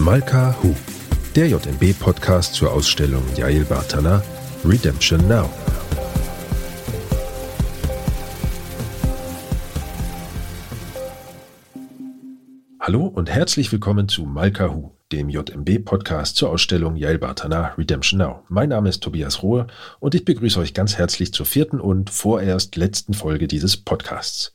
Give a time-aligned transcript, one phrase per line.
[0.00, 0.76] Malka Hu,
[1.34, 4.22] der JMB-Podcast zur Ausstellung Yael Bartana
[4.64, 5.50] Redemption Now.
[12.78, 18.44] Hallo und herzlich willkommen zu Malka Hu, dem JMB-Podcast zur Ausstellung Yael Bartana Redemption Now.
[18.48, 19.66] Mein Name ist Tobias Rohr
[19.98, 24.54] und ich begrüße euch ganz herzlich zur vierten und vorerst letzten Folge dieses Podcasts.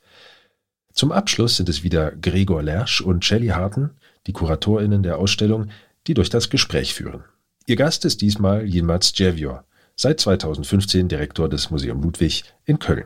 [0.93, 3.89] Zum Abschluss sind es wieder Gregor Lersch und Shelley Harten,
[4.27, 5.67] die KuratorInnen der Ausstellung,
[6.07, 7.23] die durch das Gespräch führen.
[7.65, 9.63] Ihr Gast ist diesmal Yilmaz Djevior,
[9.95, 13.05] seit 2015 Direktor des Museum Ludwig in Köln.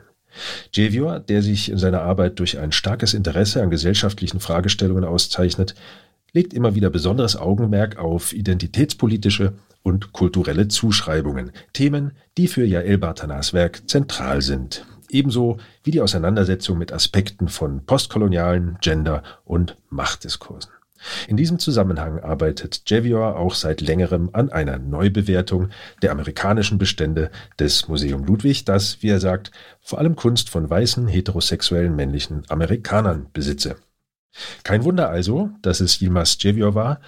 [0.76, 5.76] Djevior, der sich in seiner Arbeit durch ein starkes Interesse an gesellschaftlichen Fragestellungen auszeichnet,
[6.34, 13.54] legt immer wieder besonderes Augenmerk auf identitätspolitische und kulturelle Zuschreibungen, Themen, die für Jael Bartanas
[13.54, 20.72] Werk zentral sind ebenso wie die Auseinandersetzung mit Aspekten von postkolonialen, Gender- und Machtdiskursen.
[21.28, 25.70] In diesem Zusammenhang arbeitet Javier auch seit längerem an einer Neubewertung
[26.02, 31.08] der amerikanischen Bestände des Museum Ludwig, das, wie er sagt, vor allem Kunst von weißen,
[31.08, 33.76] heterosexuellen männlichen Amerikanern besitze.
[34.64, 37.00] Kein Wunder also, dass es Yilmaz Javier war,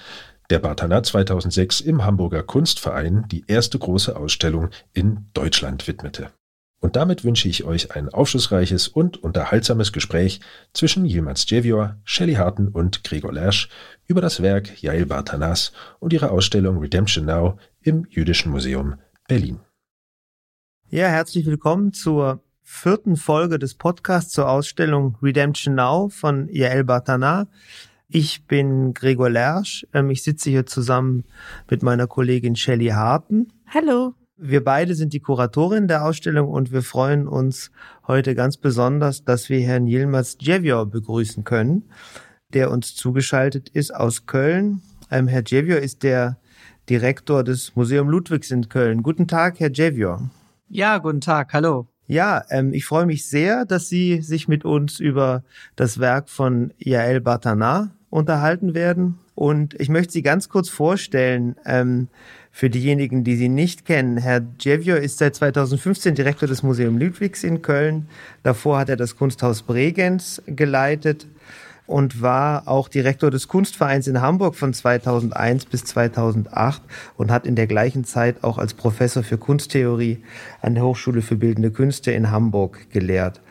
[0.50, 6.32] der Bartana 2006 im Hamburger Kunstverein die erste große Ausstellung in Deutschland widmete.
[6.80, 10.40] Und damit wünsche ich euch ein aufschlussreiches und unterhaltsames Gespräch
[10.74, 13.70] zwischen Yilmaz Djevior, Shelley Harten und Gregor Lersch
[14.08, 18.96] über das Werk Yael Bartanas und ihre Ausstellung Redemption Now im Jüdischen Museum
[19.28, 19.60] Berlin.
[20.90, 27.48] Ja, herzlich willkommen zur vierten Folge des Podcasts zur Ausstellung Redemption Now von Yael Bartana.
[28.08, 29.86] Ich bin Gregor Lersch.
[29.94, 31.26] Ähm, ich sitze hier zusammen
[31.70, 33.54] mit meiner Kollegin Shelley Harten.
[33.68, 34.16] Hallo.
[34.42, 37.72] Wir beide sind die Kuratorin der Ausstellung und wir freuen uns
[38.08, 41.90] heute ganz besonders, dass wir Herrn Yilmaz Djevior begrüßen können,
[42.54, 44.82] der uns zugeschaltet ist aus Köln.
[45.12, 46.38] Ähm, Herr Djevior ist der
[46.90, 49.04] Direktor des Museum Ludwigs in Köln.
[49.04, 50.30] Guten Tag, Herr Djevior.
[50.70, 51.89] Ja, guten Tag, hallo.
[52.08, 55.44] Ja, ähm, ich freue mich sehr, dass Sie sich mit uns über
[55.76, 59.20] das Werk von Yael Bartana unterhalten werden.
[59.36, 61.58] Und ich möchte Sie ganz kurz vorstellen.
[61.66, 62.08] Ähm,
[62.52, 67.43] für diejenigen, die Sie nicht kennen, Herr Djevior ist seit 2015 Direktor des Museum Ludwigs
[67.43, 68.08] in Köln.
[68.43, 71.27] Davor hat er das Kunsthaus Bregenz geleitet
[71.89, 76.82] und war auch Direktor des Kunstvereins in Hamburg von 2001 bis 2008
[77.17, 80.20] und hat in der gleichen Zeit auch als Professor für Kunsttheorie
[80.61, 83.42] an der Hochschule für Bildende Künste in Hamburg gelehrt.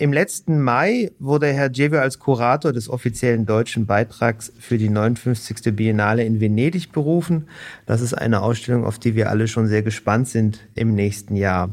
[0.00, 5.74] Im letzten Mai wurde Herr Djewe als Kurator des offiziellen deutschen Beitrags für die 59.
[5.74, 7.48] Biennale in Venedig berufen.
[7.84, 11.70] Das ist eine Ausstellung, auf die wir alle schon sehr gespannt sind im nächsten Jahr.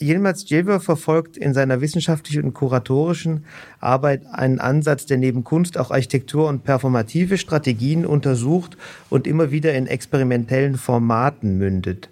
[0.00, 3.44] Yilmaz Djewe verfolgt in seiner wissenschaftlichen und kuratorischen
[3.78, 8.76] Arbeit einen Ansatz, der neben Kunst auch Architektur und performative Strategien untersucht
[9.10, 12.08] und immer wieder in experimentellen Formaten mündet.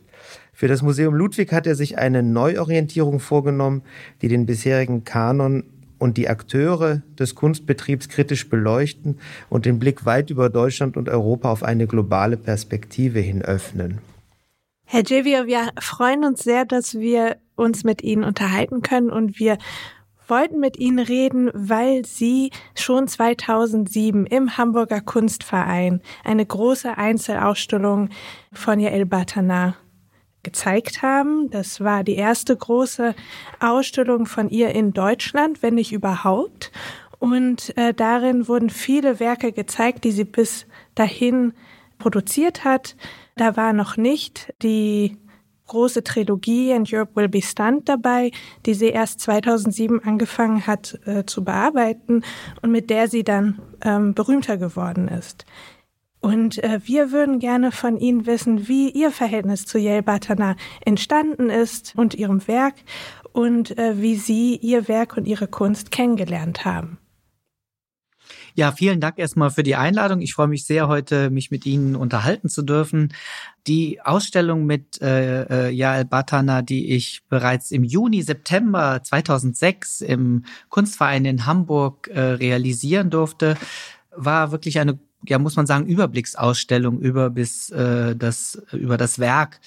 [0.62, 3.82] Für das Museum Ludwig hat er sich eine Neuorientierung vorgenommen,
[4.20, 5.64] die den bisherigen Kanon
[5.98, 9.18] und die Akteure des Kunstbetriebs kritisch beleuchten
[9.48, 13.98] und den Blick weit über Deutschland und Europa auf eine globale Perspektive hin öffnen.
[14.84, 19.58] Herr Javier, wir freuen uns sehr, dass wir uns mit Ihnen unterhalten können und wir
[20.28, 28.10] wollten mit Ihnen reden, weil Sie schon 2007 im Hamburger Kunstverein eine große Einzelausstellung
[28.52, 29.74] von Yael Batana
[30.42, 31.50] gezeigt haben.
[31.50, 33.14] Das war die erste große
[33.60, 36.72] Ausstellung von ihr in Deutschland, wenn nicht überhaupt.
[37.18, 41.52] Und äh, darin wurden viele Werke gezeigt, die sie bis dahin
[41.98, 42.96] produziert hat.
[43.36, 45.16] Da war noch nicht die
[45.68, 48.30] große Trilogie And Europe Will Be Stunned dabei,
[48.66, 52.24] die sie erst 2007 angefangen hat äh, zu bearbeiten
[52.60, 55.46] und mit der sie dann ähm, berühmter geworden ist.
[56.22, 61.50] Und äh, wir würden gerne von Ihnen wissen, wie Ihr Verhältnis zu Yael Batana entstanden
[61.50, 62.76] ist und Ihrem Werk
[63.32, 66.98] und äh, wie Sie Ihr Werk und Ihre Kunst kennengelernt haben.
[68.54, 70.20] Ja, vielen Dank erstmal für die Einladung.
[70.20, 73.12] Ich freue mich sehr, heute mich mit Ihnen unterhalten zu dürfen.
[73.66, 80.44] Die Ausstellung mit äh, äh Yael Batana, die ich bereits im Juni, September 2006 im
[80.68, 83.56] Kunstverein in Hamburg äh, realisieren durfte,
[84.14, 89.60] war wirklich eine ja, muss man sagen, Überblicksausstellung über bis äh, das über das Werk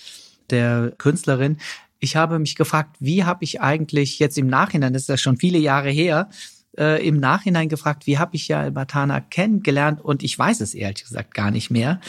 [0.50, 1.58] der Künstlerin.
[2.00, 5.38] Ich habe mich gefragt, wie habe ich eigentlich jetzt im Nachhinein, das ist ja schon
[5.38, 6.30] viele Jahre her,
[6.78, 11.04] äh, im Nachhinein gefragt, wie habe ich ja Batana kennengelernt und ich weiß es ehrlich
[11.04, 12.00] gesagt gar nicht mehr.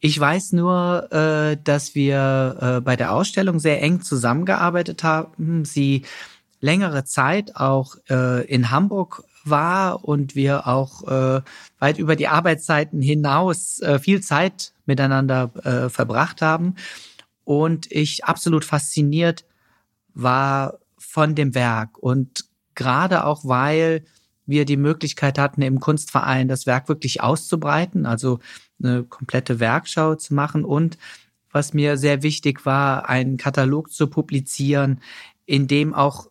[0.00, 5.64] Ich weiß nur, äh, dass wir äh, bei der Ausstellung sehr eng zusammengearbeitet haben.
[5.64, 6.02] Sie
[6.60, 11.42] längere Zeit auch äh, in Hamburg war und wir auch äh,
[11.78, 16.76] weit über die Arbeitszeiten hinaus äh, viel Zeit miteinander äh, verbracht haben.
[17.44, 19.44] Und ich absolut fasziniert
[20.14, 21.98] war von dem Werk.
[21.98, 22.44] Und
[22.74, 24.04] gerade auch weil
[24.46, 28.40] wir die Möglichkeit hatten, im Kunstverein das Werk wirklich auszubreiten, also
[28.82, 30.64] eine komplette Werkschau zu machen.
[30.64, 30.98] Und
[31.50, 35.00] was mir sehr wichtig war, einen Katalog zu publizieren,
[35.46, 36.28] in dem auch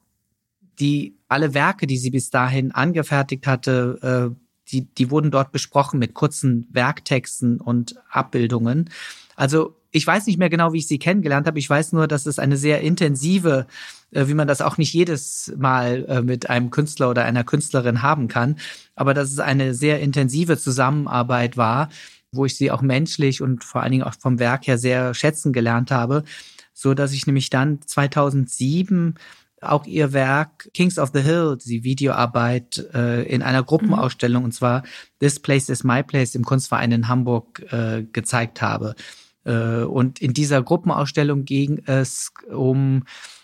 [0.79, 5.99] die alle Werke, die sie bis dahin angefertigt hatte, äh, die, die wurden dort besprochen
[5.99, 8.89] mit kurzen Werktexten und Abbildungen.
[9.35, 11.59] Also ich weiß nicht mehr genau, wie ich sie kennengelernt habe.
[11.59, 13.67] Ich weiß nur, dass es eine sehr intensive,
[14.11, 18.01] äh, wie man das auch nicht jedes Mal äh, mit einem Künstler oder einer Künstlerin
[18.01, 18.57] haben kann,
[18.95, 21.89] aber dass es eine sehr intensive Zusammenarbeit war,
[22.31, 25.53] wo ich sie auch menschlich und vor allen Dingen auch vom Werk her sehr schätzen
[25.53, 26.23] gelernt habe,
[26.73, 29.15] so dass ich nämlich dann 2007
[29.69, 34.83] auch ihr Werk Kings of the Hill, die Videoarbeit äh, in einer Gruppenausstellung und zwar
[35.19, 38.95] This Place is My Place im Kunstverein in Hamburg äh, gezeigt habe.
[39.45, 43.03] Äh, und in dieser Gruppenausstellung ging es um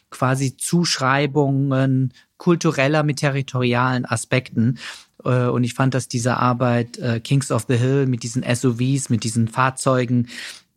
[0.10, 4.80] quasi Zuschreibungen kultureller mit territorialen Aspekten.
[5.24, 9.10] Äh, und ich fand, dass diese Arbeit äh, Kings of the Hill mit diesen SUVs,
[9.10, 10.28] mit diesen Fahrzeugen,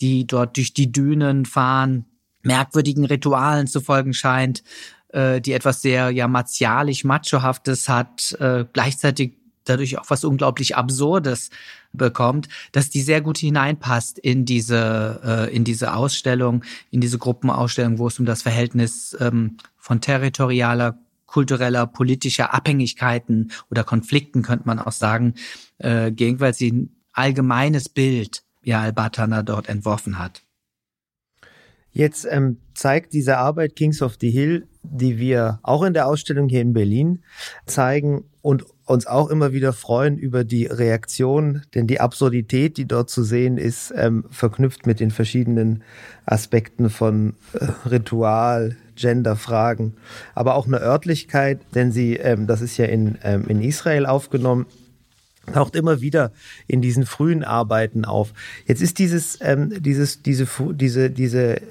[0.00, 2.06] die dort durch die Dünen fahren,
[2.43, 4.65] merkwürdigen Ritualen zu folgen scheint,
[5.14, 8.37] die etwas sehr ja martialisch machohaftes hat,
[8.73, 11.50] gleichzeitig dadurch auch was unglaublich Absurdes
[11.93, 17.99] bekommt, dass die sehr gut hineinpasst in diese äh, in diese Ausstellung, in diese Gruppenausstellung,
[17.99, 24.79] wo es um das Verhältnis ähm, von territorialer kultureller, politischer Abhängigkeiten oder Konflikten, könnte man
[24.79, 25.35] auch sagen,
[25.79, 30.43] äh, ging, weil sie ein allgemeines Bild ja Al-Batana dort entworfen hat.
[31.93, 36.49] Jetzt ähm, zeigt diese Arbeit Kings of the Hill, die wir auch in der Ausstellung
[36.49, 37.23] hier in Berlin
[37.67, 43.11] zeigen und uns auch immer wieder freuen über die Reaktion, denn die Absurdität, die dort
[43.11, 45.85] zu sehen ist, ähm, verknüpft mit den verschiedenen
[46.27, 49.95] Aspekten von äh, Ritual, Genderfragen,
[50.35, 54.67] aber auch eine Örtlichkeit, denn sie, ähm, das ist ja in, ähm, in Israel aufgenommen,
[55.53, 56.33] taucht immer wieder
[56.69, 58.33] in diesen frühen Arbeiten auf.
[58.67, 61.62] Jetzt ist dieses, ähm, dieses, diese, diese, diese äh,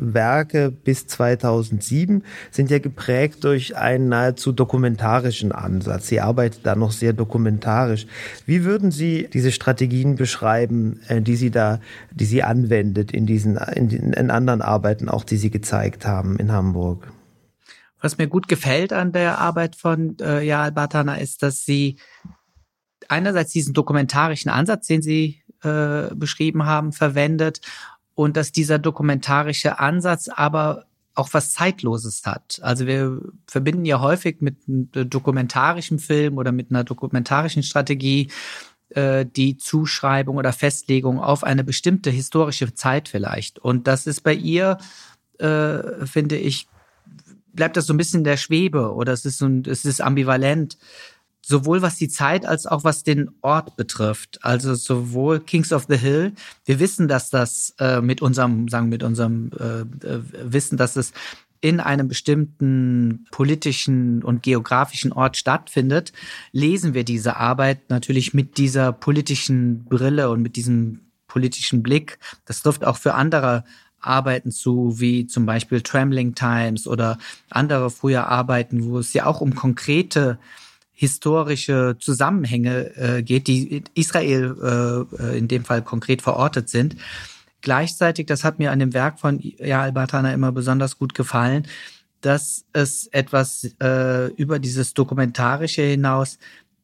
[0.00, 6.08] Werke bis 2007 sind ja geprägt durch einen nahezu dokumentarischen Ansatz.
[6.08, 8.06] Sie arbeitet da noch sehr dokumentarisch.
[8.46, 13.56] Wie würden Sie diese Strategien beschreiben, äh, die Sie da, die Sie anwendet in diesen,
[13.56, 17.12] in, in anderen Arbeiten, auch die Sie gezeigt haben in Hamburg?
[18.00, 21.96] Was mir gut gefällt an der Arbeit von äh, Jaal Batana ist, dass sie
[23.08, 27.60] einerseits diesen dokumentarischen Ansatz, den Sie äh, beschrieben haben, verwendet
[28.14, 30.84] und dass dieser dokumentarische Ansatz aber
[31.14, 32.60] auch was Zeitloses hat.
[32.62, 38.30] Also wir verbinden ja häufig mit einem dokumentarischen Film oder mit einer dokumentarischen Strategie
[38.90, 43.58] äh, die Zuschreibung oder Festlegung auf eine bestimmte historische Zeit vielleicht.
[43.58, 44.78] Und das ist bei ihr,
[45.38, 46.68] äh, finde ich,
[47.52, 50.78] bleibt das so ein bisschen der Schwebe oder es ist so ein, es ist ambivalent
[51.48, 54.38] sowohl was die Zeit als auch was den Ort betrifft.
[54.42, 56.34] Also sowohl Kings of the Hill,
[56.66, 61.12] wir wissen, dass das äh, mit unserem, sagen mit unserem äh, äh, Wissen, dass es
[61.62, 66.12] in einem bestimmten politischen und geografischen Ort stattfindet,
[66.52, 72.18] lesen wir diese Arbeit natürlich mit dieser politischen Brille und mit diesem politischen Blick.
[72.44, 73.64] Das trifft auch für andere
[74.00, 77.16] Arbeiten zu, wie zum Beispiel Trembling Times oder
[77.48, 80.38] andere frühe Arbeiten, wo es ja auch um konkrete
[80.98, 86.96] historische Zusammenhänge äh, geht, die in Israel äh, äh, in dem Fall konkret verortet sind.
[87.60, 91.68] Gleichzeitig, das hat mir an dem Werk von Ja al-Batana immer besonders gut gefallen,
[92.20, 96.36] dass es etwas äh, über dieses Dokumentarische hinaus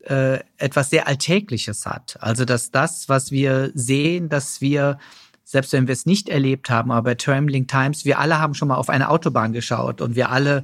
[0.04, 2.16] äh, etwas sehr Alltägliches hat.
[2.21, 4.99] Also dass das, was wir sehen, dass wir
[5.42, 8.68] selbst wenn wir es nicht erlebt haben, aber bei Trembling Times, wir alle haben schon
[8.68, 10.62] mal auf eine Autobahn geschaut und wir alle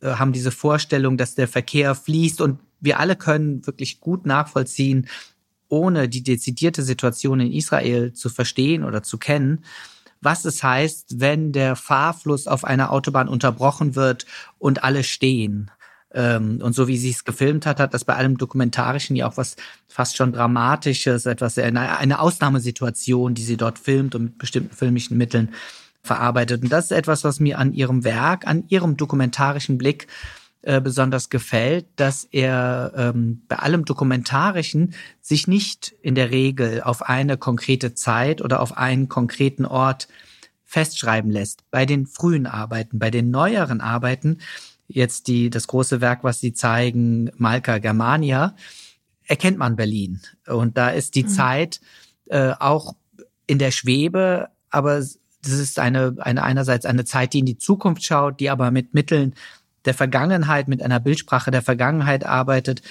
[0.00, 5.08] äh, haben diese Vorstellung, dass der Verkehr fließt und wir alle können wirklich gut nachvollziehen,
[5.68, 9.64] ohne die dezidierte Situation in Israel zu verstehen oder zu kennen,
[10.20, 14.26] was es heißt, wenn der Fahrfluss auf einer Autobahn unterbrochen wird
[14.58, 15.70] und alle stehen.
[16.12, 19.36] Ähm, und so wie sie es gefilmt hat, hat das bei allem Dokumentarischen ja auch
[19.36, 19.56] was
[19.86, 25.18] fast schon Dramatisches, etwas eine, eine Ausnahmesituation, die sie dort filmt und mit bestimmten filmischen
[25.18, 25.54] Mitteln
[26.02, 26.62] verarbeitet.
[26.62, 30.08] Und das ist etwas, was mir an ihrem Werk, an ihrem dokumentarischen Blick
[30.68, 37.08] äh, besonders gefällt, dass er ähm, bei allem Dokumentarischen sich nicht in der Regel auf
[37.08, 40.08] eine konkrete Zeit oder auf einen konkreten Ort
[40.66, 41.62] festschreiben lässt.
[41.70, 44.40] Bei den frühen Arbeiten, bei den neueren Arbeiten
[44.88, 48.54] jetzt die, das große Werk, was Sie zeigen, Malka Germania,
[49.24, 50.20] erkennt man Berlin.
[50.46, 51.28] Und da ist die mhm.
[51.28, 51.80] Zeit
[52.26, 52.94] äh, auch
[53.46, 58.04] in der Schwebe, aber das ist eine, eine einerseits eine Zeit, die in die Zukunft
[58.04, 59.34] schaut, die aber mit Mitteln
[59.84, 62.82] der Vergangenheit, mit einer Bildsprache der Vergangenheit arbeitet.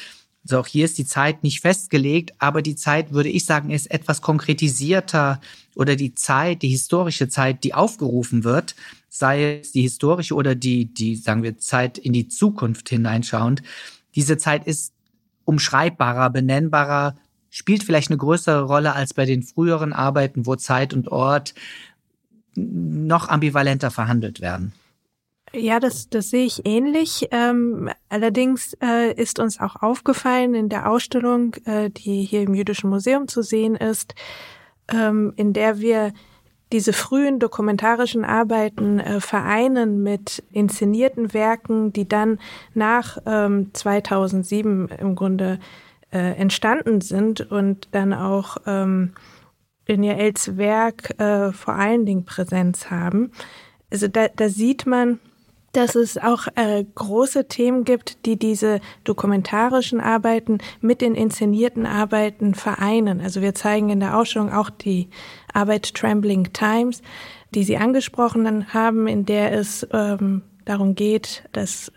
[0.44, 3.92] Also auch hier ist die Zeit nicht festgelegt, aber die Zeit, würde ich sagen, ist
[3.92, 5.42] etwas konkretisierter
[5.76, 8.76] oder die Zeit, die historische Zeit, die aufgerufen wird,
[9.10, 13.62] sei es die historische oder die, die, sagen wir, Zeit in die Zukunft hineinschauend.
[14.16, 14.94] Diese Zeit ist
[15.44, 17.16] umschreibbarer, benennbarer,
[17.50, 21.54] spielt vielleicht eine größere Rolle als bei den früheren Arbeiten, wo Zeit und Ort
[22.56, 24.74] noch ambivalenter verhandelt werden.
[25.54, 27.28] Ja, das, das sehe ich ähnlich.
[27.32, 32.90] Ähm, allerdings äh, ist uns auch aufgefallen in der Ausstellung, äh, die hier im Jüdischen
[32.90, 34.14] Museum zu sehen ist,
[34.90, 36.14] ähm, in der wir
[36.74, 42.40] diese frühen dokumentarischen Arbeiten äh, vereinen mit inszenierten Werken, die dann
[42.74, 45.60] nach ähm, 2007 im Grunde
[46.12, 49.14] äh, entstanden sind und dann auch ähm,
[49.86, 53.32] in Jaels Werk äh, vor allen Dingen Präsenz haben.
[53.90, 55.20] Also da, da sieht man,
[55.78, 62.56] dass es auch äh, große Themen gibt, die diese dokumentarischen Arbeiten mit den inszenierten Arbeiten
[62.56, 63.22] vereinen.
[63.22, 65.08] Also wir zeigen in der Ausstellung auch die
[65.54, 67.04] Arbeit Trembling Times,
[67.54, 71.92] die Sie angesprochen haben, in der es ähm, darum geht, das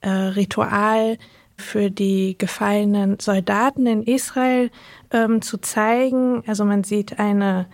[0.00, 1.16] äh, Ritual
[1.56, 4.70] für die gefallenen Soldaten in Israel
[5.12, 6.42] ähm, zu zeigen.
[6.48, 7.68] Also man sieht eine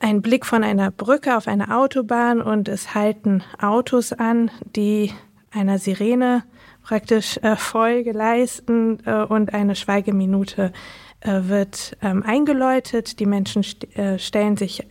[0.00, 5.12] ein Blick von einer Brücke auf eine Autobahn und es halten Autos an, die
[5.50, 6.44] einer Sirene
[6.82, 10.72] praktisch äh, Folge leisten äh, und eine Schweigeminute
[11.20, 13.20] äh, wird ähm, eingeläutet.
[13.20, 14.86] Die Menschen st äh, stellen sich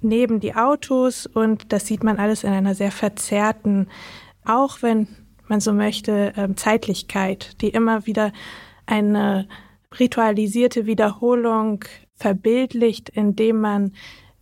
[0.00, 3.88] neben die Autos und das sieht man alles in einer sehr verzerrten,
[4.44, 5.08] auch wenn
[5.48, 8.32] man so möchte, ähm, Zeitlichkeit, die immer wieder
[8.86, 9.48] eine
[9.98, 11.84] ritualisierte Wiederholung
[12.16, 13.92] verbildlicht, indem man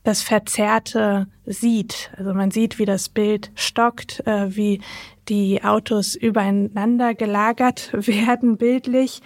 [0.05, 2.11] das Verzerrte sieht.
[2.17, 4.81] Also man sieht, wie das Bild stockt, äh, wie
[5.29, 9.21] die Autos übereinander gelagert werden bildlich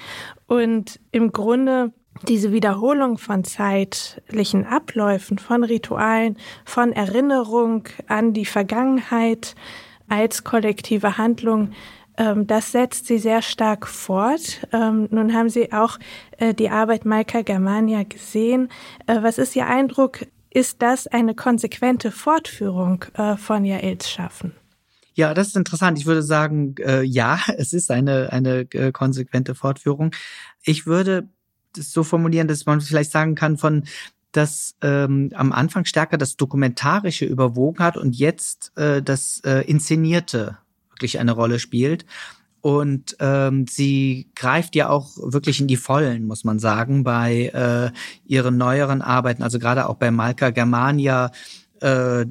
[0.46, 1.92] und im Grunde
[2.28, 9.54] diese Wiederholung von zeitlichen Abläufen, von Ritualen, von Erinnerung an die Vergangenheit
[10.08, 11.72] als kollektive Handlung,
[12.16, 14.66] ähm, das setzt sie sehr stark fort.
[14.72, 15.98] Ähm, nun haben Sie auch
[16.38, 18.68] äh, die Arbeit Maika Germania gesehen.
[19.06, 20.26] Äh, was ist Ihr Eindruck?
[20.56, 24.52] Ist das eine konsequente Fortführung äh, von Jaels Schaffen?
[25.12, 25.98] Ja, das ist interessant.
[25.98, 30.12] Ich würde sagen, äh, ja, es ist eine, eine äh, konsequente Fortführung.
[30.62, 31.28] Ich würde
[31.74, 33.84] das so formulieren, dass man vielleicht sagen kann, von
[34.32, 40.56] dass ähm, am Anfang stärker das Dokumentarische überwogen hat und jetzt äh, das äh, Inszenierte
[40.88, 42.06] wirklich eine Rolle spielt.
[42.66, 47.96] Und ähm, sie greift ja auch wirklich in die Vollen, muss man sagen, bei äh,
[48.26, 51.30] ihren neueren Arbeiten, also gerade auch bei Malka Germania.
[51.80, 52.24] Äh, äh,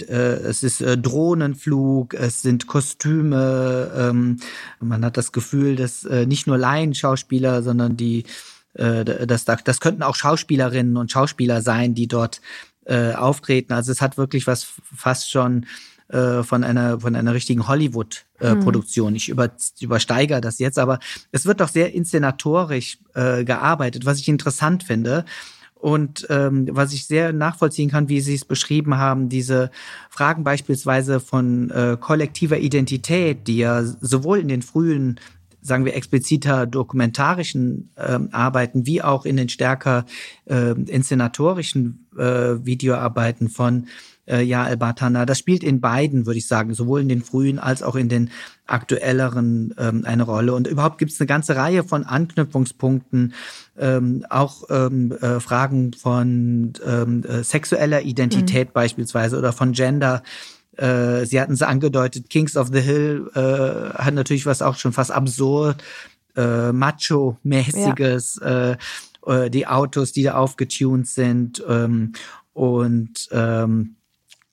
[0.43, 3.89] es ist äh, Drohnenflug, es sind Kostüme.
[3.95, 4.41] Ähm,
[4.81, 8.25] man hat das Gefühl, dass äh, nicht nur Laienschauspieler, sondern die,
[8.73, 12.41] äh, das, das könnten auch Schauspielerinnen und Schauspieler sein, die dort
[12.83, 13.71] äh, auftreten.
[13.71, 15.65] Also es hat wirklich was fast schon
[16.09, 19.07] äh, von einer von einer richtigen Hollywood-Produktion.
[19.07, 19.15] Äh, hm.
[19.15, 20.99] Ich über, übersteigere das jetzt, aber
[21.31, 25.25] es wird doch sehr inszenatorisch äh, gearbeitet, was ich interessant finde.
[25.85, 29.69] Und ähm, was ich sehr nachvollziehen kann, wie Sie es beschrieben haben, diese
[30.09, 35.19] Fragen beispielsweise von äh, kollektiver Identität, die ja sowohl in den frühen
[35.65, 40.05] sagen wir, expliziter dokumentarischen ähm, Arbeiten, wie auch in den stärker
[40.45, 43.87] äh, inszenatorischen äh, Videoarbeiten von
[44.27, 45.25] äh, Ja al-Batana.
[45.25, 48.29] Das spielt in beiden, würde ich sagen, sowohl in den frühen als auch in den
[48.67, 50.53] aktuelleren ähm, eine Rolle.
[50.53, 53.33] Und überhaupt gibt es eine ganze Reihe von Anknüpfungspunkten,
[53.77, 58.73] ähm, auch ähm, äh, Fragen von ähm, äh, sexueller Identität mhm.
[58.73, 60.23] beispielsweise oder von Gender.
[60.77, 64.93] Äh, Sie hatten es angedeutet, Kings of the Hill äh, hat natürlich was auch schon
[64.93, 65.83] fast absurd,
[66.35, 68.71] äh, macho-mäßiges, ja.
[68.71, 68.77] äh,
[69.25, 72.13] äh die Autos, die da aufgetunt sind ähm,
[72.53, 73.95] und ähm,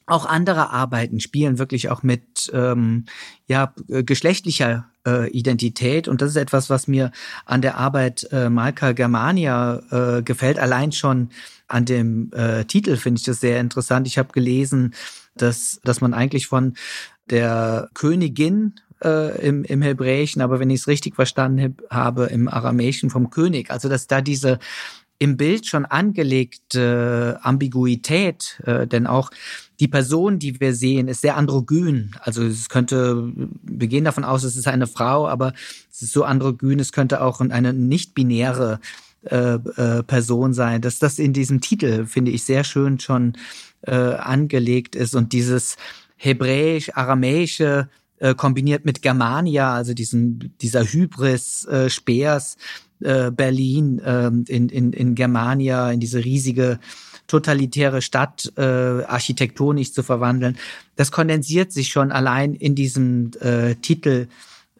[0.06, 3.06] auch andere Arbeiten spielen wirklich auch mit ähm,
[3.46, 7.12] ja geschlechtlicher äh, Identität und das ist etwas, was mir
[7.44, 10.58] an der Arbeit äh, Malka Germania äh, gefällt.
[10.58, 11.30] Allein schon
[11.68, 14.06] an dem äh, Titel finde ich das sehr interessant.
[14.06, 14.94] Ich habe gelesen,
[15.34, 16.74] dass dass man eigentlich von
[17.30, 23.10] der Königin äh, im, im Hebräischen, aber wenn ich es richtig verstanden habe, im Aramäischen
[23.10, 23.70] vom König.
[23.70, 24.58] Also dass da diese
[25.18, 29.30] im Bild schon angelegte Ambiguität, äh, denn auch
[29.78, 32.10] die Person, die wir sehen, ist sehr androgyn.
[32.20, 35.52] Also es könnte, wir gehen davon aus, es ist eine Frau, aber
[35.92, 38.80] es ist so androgyn, es könnte auch eine nicht-binäre
[39.24, 40.80] äh, äh, Person sein.
[40.80, 43.34] Dass das in diesem Titel, finde ich, sehr schön schon
[43.82, 45.76] äh, angelegt ist und dieses
[46.16, 47.88] hebräisch-aramäische
[48.18, 52.56] äh, kombiniert mit Germania, also diesem, dieser Hybris äh, Speers,
[53.00, 56.78] äh, Berlin äh, in, in, in Germania, in diese riesige
[57.26, 60.58] totalitäre Stadt äh, architektonisch zu verwandeln.
[60.96, 64.28] Das kondensiert sich schon allein in diesem äh, Titel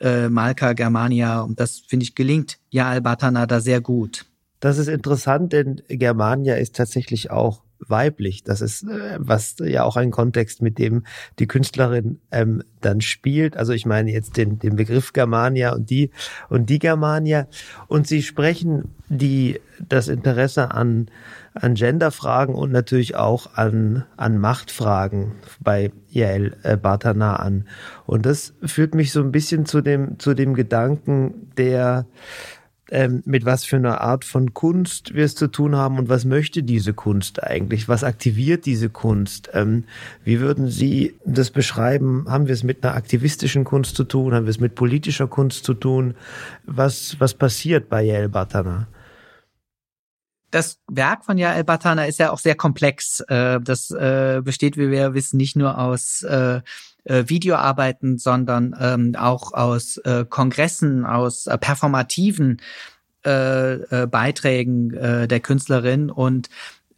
[0.01, 4.27] äh, Malka Germania und das finde ich gelingt Ja Albatana da sehr gut.
[4.63, 8.45] Das ist interessant, denn Germania ist tatsächlich auch weiblich.
[8.45, 11.03] Das ist äh, was ja auch ein Kontext, mit dem
[11.41, 13.57] die Künstlerin ähm, dann spielt.
[13.57, 16.11] Also ich meine jetzt den, den Begriff Germania und die
[16.49, 17.49] und die Germania.
[17.89, 21.11] Und sie sprechen die das Interesse an
[21.55, 27.67] an Genderfragen und natürlich auch an an Machtfragen bei Yael äh, Bartana an.
[28.07, 32.07] Und das führt mich so ein bisschen zu dem zu dem Gedanken der
[32.93, 36.27] ähm, mit was für einer Art von Kunst wir es zu tun haben und was
[36.27, 37.89] möchte diese Kunst eigentlich?
[37.89, 39.49] Was aktiviert diese Kunst?
[39.55, 39.85] Ähm,
[40.25, 42.27] wie würden Sie das beschreiben?
[42.29, 44.35] Haben wir es mit einer aktivistischen Kunst zu tun?
[44.35, 46.15] Haben wir es mit politischer Kunst zu tun?
[46.65, 48.87] Was, was passiert bei Yael Batana?
[50.51, 53.21] das Werk von Yael Batana ist ja auch sehr komplex.
[53.21, 56.23] Äh, das äh, besteht, wie wir wissen, nicht nur aus
[57.05, 62.61] äh, Videoarbeiten, sondern ähm, auch aus Kongressen, aus performativen
[63.23, 66.49] Beiträgen der Künstlerin und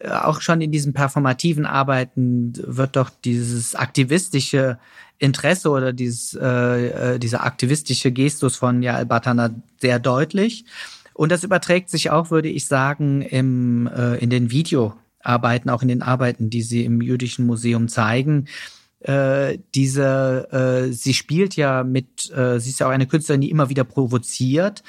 [0.02, 4.78] auch schon in diesen performativen Arbeiten wird doch dieses aktivistische
[5.18, 10.64] Interesse oder dieses, äh, dieser aktivistische Gestus von Yael Batana sehr deutlich.
[11.14, 15.88] Und das überträgt sich auch, würde ich sagen, im, äh, in den Videoarbeiten, auch in
[15.88, 18.46] den Arbeiten, die sie im Jüdischen Museum zeigen.
[19.04, 20.48] Äh, diese,
[20.88, 23.84] äh, sie spielt ja mit, äh, sie ist ja auch eine Künstlerin, die immer wieder
[23.84, 24.82] provoziert,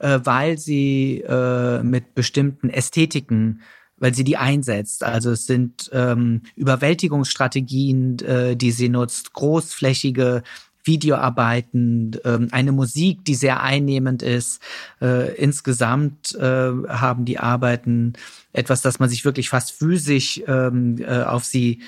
[0.00, 3.62] äh, weil sie äh, mit bestimmten Ästhetiken
[4.02, 5.04] weil sie die einsetzt.
[5.04, 10.42] Also es sind ähm, Überwältigungsstrategien, äh, die sie nutzt, großflächige
[10.84, 14.62] Videoarbeiten, ähm, eine Musik, die sehr einnehmend ist.
[15.00, 18.14] Äh, insgesamt äh, haben die Arbeiten
[18.52, 21.80] etwas, dass man sich wirklich fast physisch ähm, äh, auf sie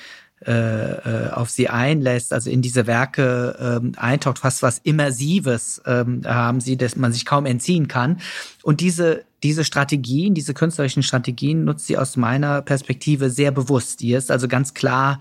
[0.45, 6.77] auf sie einlässt, also in diese Werke ähm, eintaucht, fast was Immersives ähm, haben sie,
[6.77, 8.21] dass man sich kaum entziehen kann.
[8.63, 14.01] Und diese, diese Strategien, diese künstlerischen Strategien nutzt sie aus meiner Perspektive sehr bewusst.
[14.01, 15.21] Die ist also ganz klar,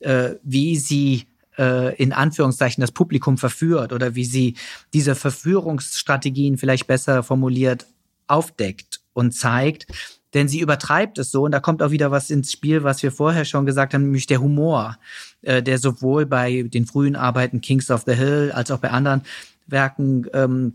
[0.00, 1.26] äh, wie sie
[1.58, 4.54] äh, in Anführungszeichen das Publikum verführt oder wie sie
[4.92, 7.86] diese Verführungsstrategien vielleicht besser formuliert
[8.26, 9.86] aufdeckt und zeigt.
[10.34, 13.12] Denn sie übertreibt es so und da kommt auch wieder was ins Spiel, was wir
[13.12, 14.98] vorher schon gesagt haben, nämlich der Humor,
[15.42, 19.22] äh, der sowohl bei den frühen Arbeiten Kings of the Hill als auch bei anderen
[19.66, 20.74] Werken ähm,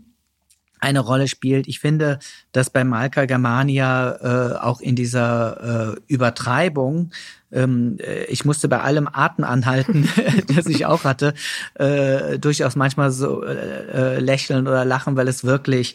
[0.82, 1.68] eine Rolle spielt.
[1.68, 2.18] Ich finde,
[2.50, 7.12] dass bei Malka Germania äh, auch in dieser äh, Übertreibung,
[7.52, 10.08] ähm, äh, ich musste bei allem Atem anhalten,
[10.54, 11.34] das ich auch hatte,
[11.74, 15.94] äh, durchaus manchmal so äh, äh, lächeln oder lachen, weil es wirklich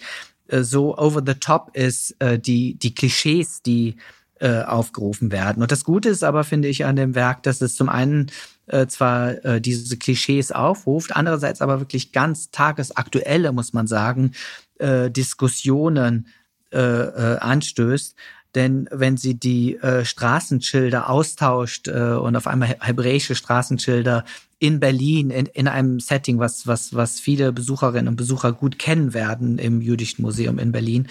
[0.49, 3.97] so over the top ist, äh, die, die Klischees, die
[4.39, 5.63] äh, aufgerufen werden.
[5.63, 8.31] Und das Gute ist aber, finde ich, an dem Werk, dass es zum einen
[8.67, 14.33] äh, zwar äh, diese Klischees aufruft, andererseits aber wirklich ganz tagesaktuelle, muss man sagen,
[14.77, 16.27] äh, Diskussionen
[16.71, 18.15] äh, äh, anstößt.
[18.55, 24.25] Denn wenn sie die äh, Straßenschilder austauscht äh, und auf einmal hebräische Straßenschilder
[24.59, 29.13] in Berlin, in, in einem Setting, was, was, was viele Besucherinnen und Besucher gut kennen
[29.13, 31.07] werden im Jüdischen Museum in Berlin,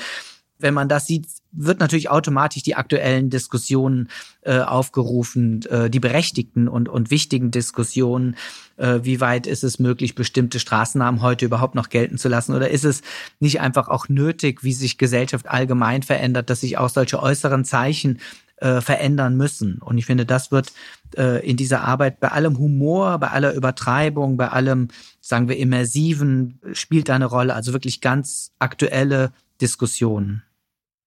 [0.59, 4.09] wenn man das sieht, wird natürlich automatisch die aktuellen Diskussionen
[4.42, 8.37] äh, aufgerufen, äh, die berechtigten und, und wichtigen Diskussionen.
[8.77, 12.55] Äh, wie weit ist es möglich, bestimmte Straßennamen heute überhaupt noch gelten zu lassen?
[12.55, 13.03] Oder ist es
[13.40, 18.21] nicht einfach auch nötig, wie sich Gesellschaft allgemein verändert, dass sich auch solche äußeren Zeichen
[18.57, 19.79] äh, verändern müssen?
[19.79, 20.73] Und ich finde, das wird
[21.16, 24.88] äh, in dieser Arbeit bei allem Humor, bei aller Übertreibung, bei allem,
[25.21, 27.55] sagen wir, immersiven, spielt eine Rolle.
[27.55, 30.42] Also wirklich ganz aktuelle Diskussionen.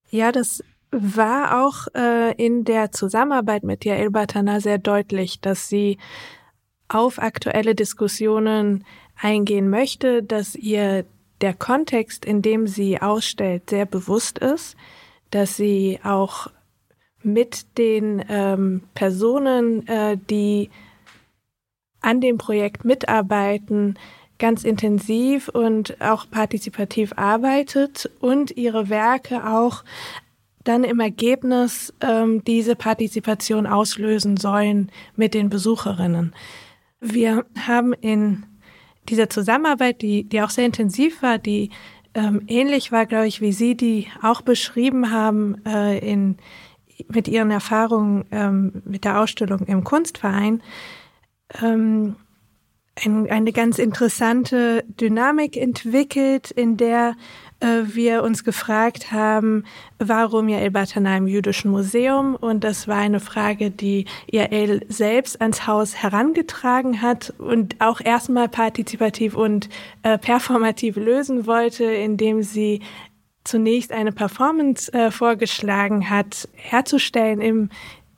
[0.09, 5.97] Ja, das war auch äh, in der Zusammenarbeit mit Yael Batana sehr deutlich, dass sie
[6.87, 11.05] auf aktuelle Diskussionen eingehen möchte, dass ihr
[11.41, 14.75] der Kontext, in dem sie ausstellt, sehr bewusst ist,
[15.29, 16.47] dass sie auch
[17.21, 20.69] mit den ähm, Personen, äh, die
[22.01, 23.99] an dem Projekt mitarbeiten,
[24.39, 29.83] ganz intensiv und auch partizipativ arbeitet und ihre Werke auch
[30.63, 36.33] dann im Ergebnis ähm, diese Partizipation auslösen sollen mit den Besucherinnen.
[36.99, 38.45] Wir haben in
[39.07, 41.69] dieser Zusammenarbeit, die, die auch sehr intensiv war, die
[42.13, 46.37] ähm, ähnlich war, glaube ich, wie Sie die auch beschrieben haben äh, in,
[47.07, 50.61] mit Ihren Erfahrungen ähm, mit der Ausstellung im Kunstverein,
[51.61, 52.15] ähm,
[52.95, 57.15] ein, eine ganz interessante Dynamik entwickelt, in der
[57.59, 59.63] äh, wir uns gefragt haben,
[59.97, 62.35] warum Yael Batana im Jüdischen Museum?
[62.35, 68.47] Und das war eine Frage, die Yael selbst ans Haus herangetragen hat und auch erstmal
[68.49, 69.69] partizipativ und
[70.03, 72.81] äh, performativ lösen wollte, indem sie
[73.43, 77.69] zunächst eine Performance äh, vorgeschlagen hat, herzustellen im,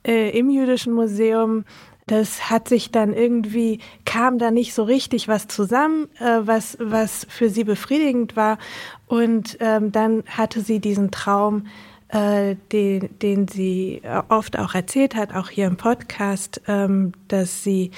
[0.06, 1.64] äh, im Jüdischen Museum
[2.06, 7.26] das hat sich dann irgendwie, kam da nicht so richtig was zusammen, äh, was, was
[7.28, 8.58] für sie befriedigend war.
[9.06, 11.66] Und ähm, dann hatte sie diesen Traum,
[12.08, 17.92] äh, den, den sie oft auch erzählt hat, auch hier im Podcast, ähm, dass sie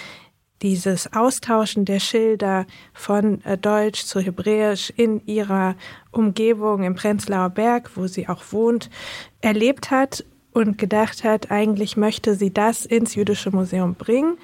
[0.62, 5.76] dieses Austauschen der Schilder von äh, Deutsch zu Hebräisch in ihrer
[6.10, 8.88] Umgebung im Prenzlauer Berg, wo sie auch wohnt,
[9.40, 14.38] erlebt hat und gedacht hat, eigentlich möchte sie das ins Jüdische Museum bringen.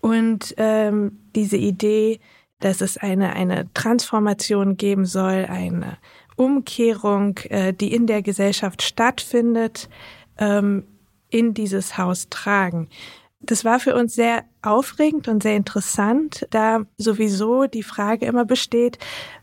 [0.00, 2.20] Und ähm, diese Idee,
[2.60, 5.98] dass es eine, eine Transformation geben soll, eine
[6.36, 9.88] Umkehrung, äh, die in der Gesellschaft stattfindet,
[10.38, 10.84] ähm,
[11.30, 12.88] in dieses Haus tragen.
[13.40, 18.98] Das war für uns sehr aufregend und sehr interessant, da sowieso die Frage immer besteht,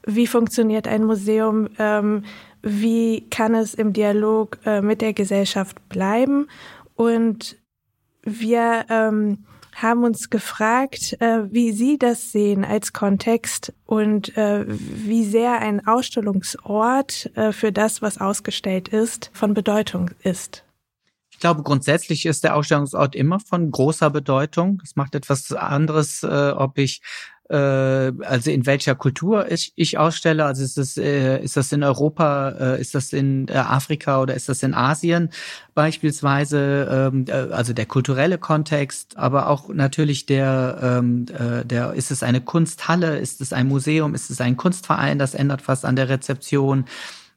[0.07, 2.23] wie funktioniert ein Museum, ähm,
[2.61, 6.47] wie kann es im Dialog äh, mit der Gesellschaft bleiben.
[6.95, 7.57] Und
[8.23, 15.23] wir ähm, haben uns gefragt, äh, wie Sie das sehen als Kontext und äh, wie
[15.23, 20.63] sehr ein Ausstellungsort äh, für das, was ausgestellt ist, von Bedeutung ist.
[21.31, 24.79] Ich glaube, grundsätzlich ist der Ausstellungsort immer von großer Bedeutung.
[24.83, 27.01] Es macht etwas anderes, äh, ob ich
[27.51, 30.45] äh, also in welcher Kultur ich, ich ausstelle.
[30.45, 34.35] Also ist das, äh, ist das in Europa, äh, ist das in äh, Afrika oder
[34.35, 35.29] ist das in Asien
[35.73, 37.11] beispielsweise?
[37.13, 42.23] Ähm, äh, also der kulturelle Kontext, aber auch natürlich der, ähm, äh, der, ist es
[42.23, 46.07] eine Kunsthalle, ist es ein Museum, ist es ein Kunstverein, das ändert was an der
[46.07, 46.85] Rezeption.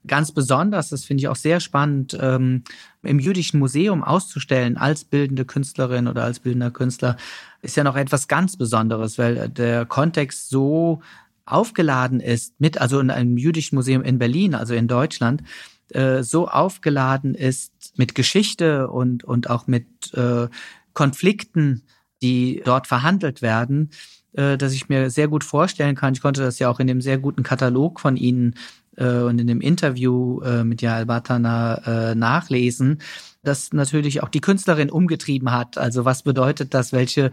[0.06, 2.62] Ganz besonders, das finde ich auch sehr spannend, ähm,
[3.02, 7.16] im Jüdischen Museum auszustellen als bildende Künstlerin oder als bildender Künstler,
[7.64, 11.00] ist ja noch etwas ganz Besonderes, weil der Kontext so
[11.46, 15.42] aufgeladen ist mit, also in einem Jüdischen Museum in Berlin, also in Deutschland,
[15.90, 20.48] äh, so aufgeladen ist mit Geschichte und, und auch mit äh,
[20.94, 21.82] Konflikten,
[22.22, 23.90] die dort verhandelt werden,
[24.32, 26.14] äh, dass ich mir sehr gut vorstellen kann.
[26.14, 28.54] Ich konnte das ja auch in dem sehr guten Katalog von Ihnen
[28.96, 33.00] äh, und in dem Interview äh, mit Jael Batana äh, nachlesen,
[33.42, 35.78] das natürlich auch die Künstlerin umgetrieben hat.
[35.78, 36.92] Also was bedeutet das?
[36.92, 37.30] Welche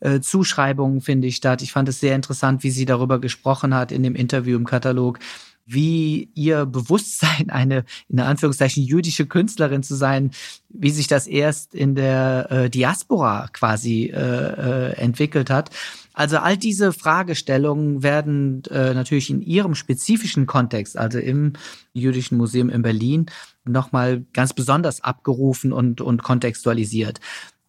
[0.00, 1.62] äh, Zuschreibungen finde ich statt?
[1.62, 5.18] Ich fand es sehr interessant, wie sie darüber gesprochen hat in dem Interview im Katalog,
[5.66, 10.30] wie ihr Bewusstsein, eine in Anführungszeichen jüdische Künstlerin zu sein,
[10.68, 15.70] wie sich das erst in der äh, Diaspora quasi äh, äh, entwickelt hat.
[16.12, 21.54] Also all diese Fragestellungen werden äh, natürlich in ihrem spezifischen Kontext, also im
[21.92, 23.26] Jüdischen Museum in Berlin,
[23.64, 27.20] nochmal ganz besonders abgerufen und, und kontextualisiert.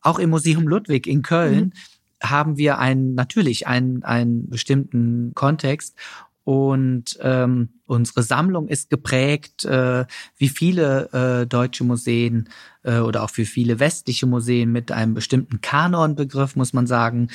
[0.02, 2.28] Auch im Museum Ludwig in Köln mhm.
[2.28, 5.96] haben wir einen, natürlich einen, einen bestimmten Kontext
[6.46, 10.06] und ähm, unsere Sammlung ist geprägt, äh,
[10.38, 12.50] wie viele äh, deutsche Museen
[12.84, 17.30] äh, oder auch für viele westliche Museen mit einem bestimmten Kanonbegriff, muss man sagen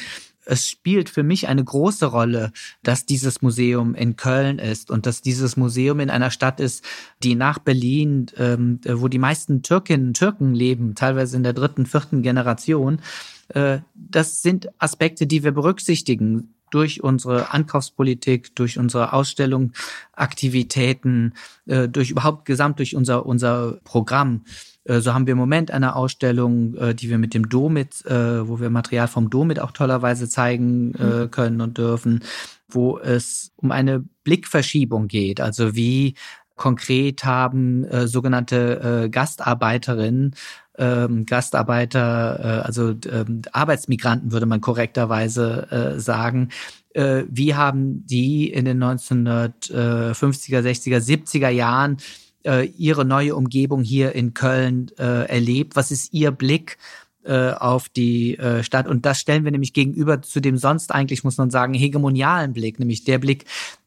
[0.47, 5.23] es spielt für mich eine große Rolle, dass dieses Museum in Köln ist und dass
[5.23, 6.85] dieses Museum in einer Stadt ist,
[7.23, 11.87] die nach Berlin, ähm, wo die meisten Türkinnen und Türken leben, teilweise in der dritten,
[11.87, 13.01] vierten Generation.
[13.49, 21.35] Äh, das sind Aspekte, die wir berücksichtigen durch unsere Ankaufspolitik, durch unsere Ausstellungsaktivitäten,
[21.67, 24.45] äh, durch überhaupt gesamt durch unser, unser Programm.
[24.85, 28.49] Äh, so haben wir im Moment eine Ausstellung, äh, die wir mit dem Domit, äh,
[28.49, 31.31] wo wir Material vom Domit auch tollerweise zeigen mhm.
[31.31, 32.23] können und dürfen,
[32.69, 35.41] wo es um eine Blickverschiebung geht.
[35.41, 36.15] Also wie
[36.61, 40.37] konkret haben äh, sogenannte äh, Gastarbeiterinnen,
[40.81, 46.49] ähm, Gastarbeiter, äh, also ähm, Arbeitsmigranten würde man korrekterweise äh, sagen,
[46.95, 51.99] äh, wie haben die in den 1950er, 60er, 70er Jahren
[52.45, 55.77] äh, ihre neue Umgebung hier in Köln äh, erlebt?
[55.77, 56.79] Was ist ihr Blick
[57.25, 58.89] äh, auf die Stadt?
[58.89, 62.79] Und das stellen wir nämlich gegenüber zu dem sonst eigentlich, muss man sagen, hegemonialen Blick,
[62.79, 63.45] nämlich der Blick,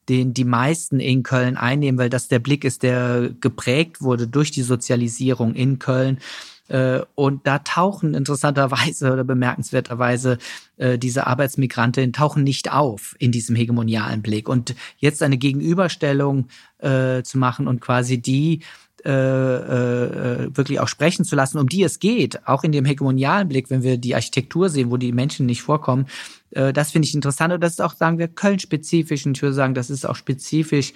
[0.08, 4.52] den die meisten in Köln einnehmen, weil das der Blick ist, der geprägt wurde durch
[4.52, 6.18] die Sozialisierung in Köln.
[6.68, 10.38] Äh, und da tauchen interessanterweise oder bemerkenswerterweise
[10.76, 14.48] äh, diese Arbeitsmigrantinnen tauchen nicht auf in diesem hegemonialen Blick.
[14.48, 16.48] Und jetzt eine Gegenüberstellung
[16.78, 18.60] äh, zu machen und quasi die
[19.06, 23.82] wirklich auch sprechen zu lassen, um die es geht, auch in dem hegemonialen Blick, wenn
[23.82, 26.06] wir die Architektur sehen, wo die Menschen nicht vorkommen,
[26.50, 29.74] das finde ich interessant und das ist auch, sagen wir, Köln-spezifisch und ich würde sagen,
[29.74, 30.94] das ist auch spezifisch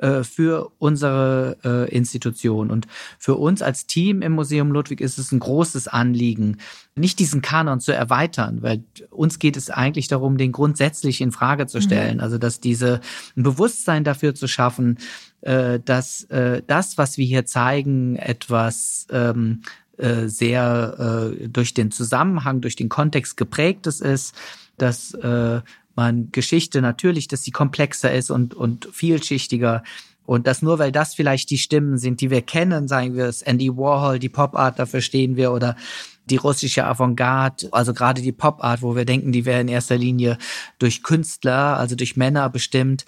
[0.00, 2.70] äh, für unsere äh, Institution.
[2.70, 2.86] Und
[3.18, 6.56] für uns als Team im Museum Ludwig ist es ein großes Anliegen,
[6.94, 11.66] nicht diesen Kanon zu erweitern, weil uns geht es eigentlich darum, den grundsätzlich in Frage
[11.66, 12.16] zu stellen.
[12.16, 12.22] Mhm.
[12.22, 13.00] Also dass diese
[13.36, 14.98] ein Bewusstsein dafür zu schaffen,
[15.42, 19.62] äh, dass äh, das, was wir hier zeigen, etwas ähm,
[19.98, 24.34] äh, sehr äh, durch den Zusammenhang, durch den Kontext geprägtes ist,
[24.78, 25.60] dass äh,
[26.00, 29.82] man Geschichte natürlich, dass sie komplexer ist und, und vielschichtiger.
[30.24, 33.42] Und dass nur weil das vielleicht die Stimmen sind, die wir kennen, sagen wir es
[33.42, 35.76] Andy Warhol, die Pop Art, dafür stehen wir, oder
[36.24, 39.98] die russische Avantgarde, also gerade die Pop Art, wo wir denken, die wäre in erster
[39.98, 40.38] Linie
[40.78, 43.04] durch Künstler, also durch Männer bestimmt,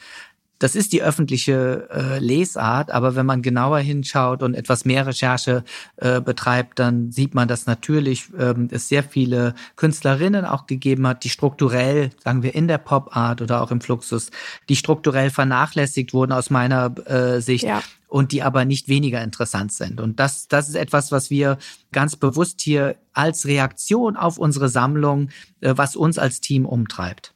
[0.62, 5.64] das ist die öffentliche äh, Lesart, aber wenn man genauer hinschaut und etwas mehr Recherche
[5.96, 11.25] äh, betreibt, dann sieht man, dass natürlich ähm, es sehr viele Künstlerinnen auch gegeben hat,
[11.25, 14.31] die strukturell, sagen wir in der Pop Art oder auch im Fluxus,
[14.68, 17.64] die strukturell vernachlässigt wurden aus meiner äh, Sicht.
[17.64, 19.98] Ja und die aber nicht weniger interessant sind.
[19.98, 21.57] Und das, das ist etwas, was wir
[21.92, 25.31] ganz bewusst hier als Reaktion auf unsere Sammlung,
[25.62, 27.33] äh, was uns als Team umtreibt.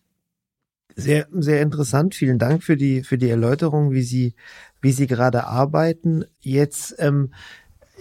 [0.98, 2.14] Sehr, sehr interessant.
[2.14, 4.34] Vielen Dank für die, für die Erläuterung, wie Sie,
[4.80, 6.24] wie Sie gerade arbeiten.
[6.40, 7.32] Jetzt ähm,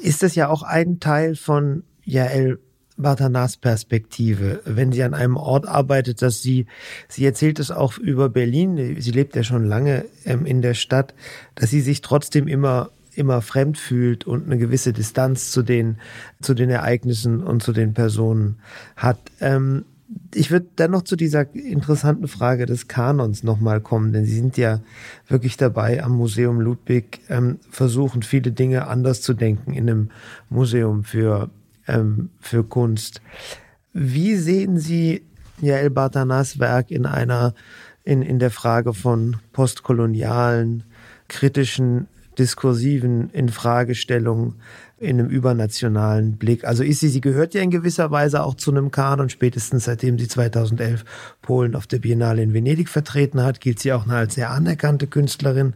[0.01, 2.60] ist das ja auch ein Teil von Jael
[2.97, 4.62] Batanas Perspektive.
[4.63, 6.65] Wenn sie an einem Ort arbeitet, dass sie,
[7.10, 11.13] sie erzählt es auch über Berlin, sie lebt ja schon lange ähm, in der Stadt,
[11.55, 15.99] dass sie sich trotzdem immer immer fremd fühlt und eine gewisse Distanz zu den,
[16.41, 18.60] zu den Ereignissen und zu den Personen
[18.97, 19.19] hat.
[19.39, 19.86] Ähm,
[20.34, 24.58] ich würde dann noch zu dieser interessanten Frage des Kanons nochmal kommen, denn Sie sind
[24.58, 24.82] ja
[25.28, 30.10] wirklich dabei am Museum Ludwig, ähm, versuchen viele Dinge anders zu denken in einem
[30.50, 31.50] Museum für,
[31.88, 33.22] ähm, für Kunst.
[33.94, 35.24] Wie sehen Sie
[35.62, 37.54] Jael Bartanas Werk in einer,
[38.04, 40.84] in, in der Frage von postkolonialen,
[41.28, 44.56] kritischen, diskursiven Infragestellungen
[44.97, 46.63] in einem übernationalen Blick.
[46.63, 49.29] Also ist sie, sie gehört ja in gewisser Weise auch zu einem Kanon.
[49.29, 51.03] Spätestens seitdem sie 2011
[51.41, 55.73] Polen auf der Biennale in Venedig vertreten hat, gilt sie auch als sehr anerkannte Künstlerin.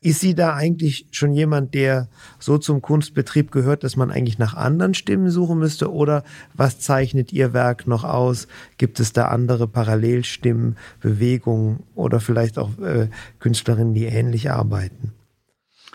[0.00, 4.54] Ist sie da eigentlich schon jemand, der so zum Kunstbetrieb gehört, dass man eigentlich nach
[4.54, 5.90] anderen Stimmen suchen müsste?
[5.92, 8.46] Oder was zeichnet ihr Werk noch aus?
[8.76, 13.08] Gibt es da andere Parallelstimmen, Bewegungen oder vielleicht auch äh,
[13.40, 15.12] Künstlerinnen, die ähnlich arbeiten?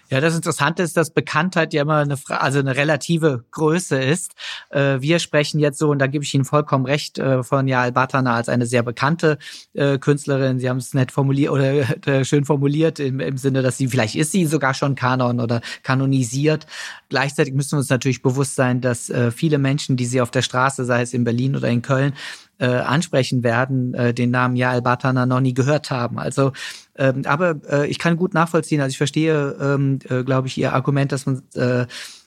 [0.10, 4.34] Ja, das Interessante ist, dass Bekanntheit ja immer eine, also eine relative Größe ist.
[4.72, 7.92] Äh, wir sprechen jetzt so, und da gebe ich Ihnen vollkommen recht, äh, von Jael
[7.92, 9.38] Batana als eine sehr bekannte
[9.74, 10.58] äh, Künstlerin.
[10.58, 14.32] Sie haben es nett formuliert oder schön formuliert im, im Sinne, dass sie, vielleicht ist
[14.32, 16.66] sie sogar schon Kanon oder kanonisiert.
[17.10, 20.86] Gleichzeitig müssen wir uns natürlich bewusst sein, dass viele Menschen, die sie auf der Straße,
[20.86, 22.14] sei es in Berlin oder in Köln,
[22.60, 26.20] äh, ansprechen werden, äh, den Namen Jael Batana noch nie gehört haben.
[26.20, 26.52] Also
[26.96, 30.74] ähm, aber äh, ich kann gut nachvollziehen, also ich verstehe, ähm, äh, glaube ich, Ihr
[30.74, 31.86] Argument, dass man äh,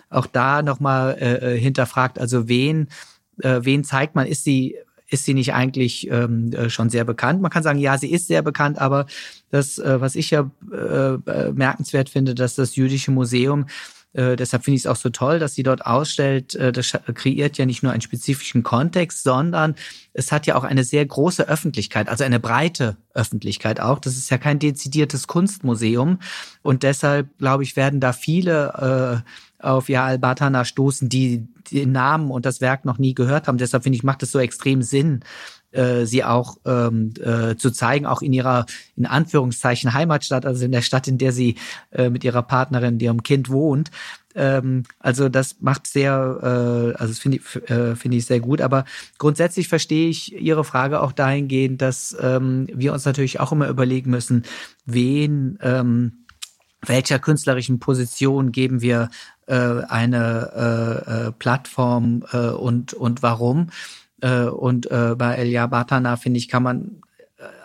[0.09, 2.89] auch da nochmal äh, äh, hinterfragt, also wen,
[3.43, 4.77] äh, wen zeigt man, ist sie
[5.09, 7.43] ist sie nicht eigentlich ähm, äh, schon sehr bekannt?
[7.43, 9.05] Man kann sagen, ja, sie ist sehr bekannt, aber
[9.51, 13.67] das, äh, was ich ja äh, merkenswert finde, dass das Jüdische Museum
[14.15, 16.55] äh, deshalb finde ich es auch so toll, dass sie dort ausstellt.
[16.55, 19.75] Äh, das kreiert ja nicht nur einen spezifischen Kontext, sondern
[20.13, 23.99] es hat ja auch eine sehr große Öffentlichkeit, also eine breite Öffentlichkeit auch.
[23.99, 26.19] Das ist ja kein dezidiertes Kunstmuseum.
[26.63, 29.23] Und deshalb, glaube ich, werden da viele
[29.61, 33.57] äh, auf Ja al-Batana stoßen, die den Namen und das Werk noch nie gehört haben.
[33.57, 35.21] Deshalb finde ich, macht es so extrem Sinn,
[35.73, 40.73] äh, sie auch ähm, äh, zu zeigen, auch in ihrer in Anführungszeichen Heimatstadt, also in
[40.73, 41.57] der Stadt, in der sie
[41.91, 43.91] äh, mit ihrer Partnerin, ihrem Kind wohnt.
[44.35, 48.61] Ähm, also das macht sehr, äh, also das finde ich, äh, finde ich sehr gut.
[48.61, 48.85] Aber
[49.19, 54.11] grundsätzlich verstehe ich Ihre Frage auch dahingehend, dass ähm, wir uns natürlich auch immer überlegen
[54.11, 54.45] müssen,
[54.87, 56.25] wen ähm,
[56.85, 59.09] welcher künstlerischen Position geben wir
[59.47, 63.69] äh, eine äh, äh, Plattform äh, und und warum
[64.23, 67.03] äh, und äh, bei Elia Batana, finde ich, kann man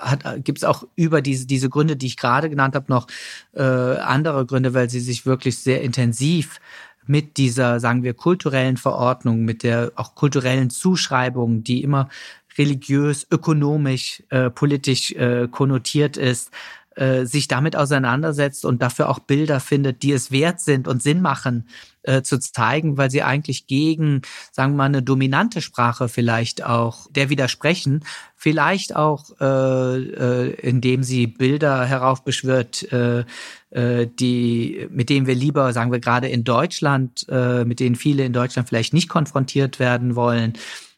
[0.01, 3.07] äh, gibt es auch über diese diese Gründe, die ich gerade genannt habe, noch
[3.53, 6.59] äh, andere Gründe, weil sie sich wirklich sehr intensiv
[7.07, 12.09] mit dieser, sagen wir, kulturellen Verordnung, mit der auch kulturellen Zuschreibung, die immer
[12.57, 16.51] religiös, ökonomisch, äh, politisch äh, konnotiert ist,
[16.97, 21.21] äh, sich damit auseinandersetzt und dafür auch Bilder findet, die es wert sind und Sinn
[21.21, 21.67] machen
[22.01, 27.07] äh, zu zeigen, weil sie eigentlich gegen, sagen wir mal, eine dominante Sprache vielleicht auch
[27.11, 28.03] der widersprechen,
[28.35, 33.25] vielleicht auch, äh, äh, indem sie Bilder heraufbeschwört, äh,
[33.69, 38.25] äh, die, mit denen wir lieber, sagen wir gerade in Deutschland, äh, mit denen viele
[38.25, 40.53] in Deutschland vielleicht nicht konfrontiert werden wollen.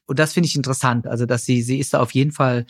[0.05, 1.07] Und das finde ich interessant.
[1.07, 2.65] Also, dass sie, sie ist da auf jeden Fall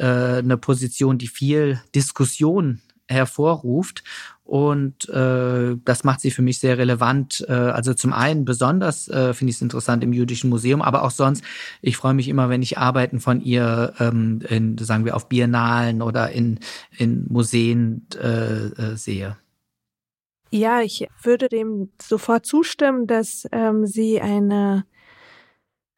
[0.00, 4.02] äh, eine Position, die viel Diskussion hervorruft.
[4.44, 7.44] Und äh, das macht sie für mich sehr relevant.
[7.48, 11.12] Äh, also zum einen besonders äh, finde ich es interessant im Jüdischen Museum, aber auch
[11.12, 11.44] sonst,
[11.82, 16.02] ich freue mich immer, wenn ich Arbeiten von ihr ähm, in, sagen wir, auf Biennalen
[16.02, 16.58] oder in,
[16.96, 19.36] in Museen äh, äh, sehe.
[20.50, 24.84] Ja, ich würde dem sofort zustimmen, dass ähm, sie eine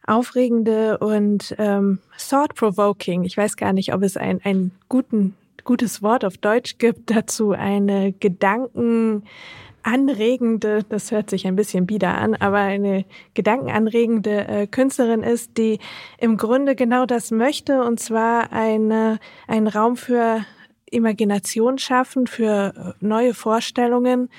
[0.06, 5.34] aufregende und ähm, thought-provoking, ich weiß gar nicht, ob es ein, ein guten,
[5.64, 7.50] gutes Wort auf Deutsch gibt, dazu.
[7.52, 15.56] Eine gedankenanregende, das hört sich ein bisschen bieder an, aber eine gedankenanregende äh, Künstlerin ist,
[15.56, 15.78] die
[16.18, 20.44] im Grunde genau das möchte, und zwar eine, einen Raum für
[20.90, 24.30] Imagination schaffen, für äh, neue Vorstellungen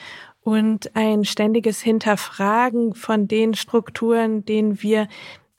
[0.44, 5.08] und ein ständiges Hinterfragen von den Strukturen, denen wir